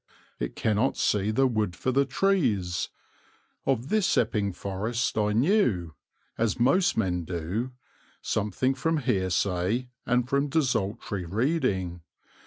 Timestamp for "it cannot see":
0.39-1.29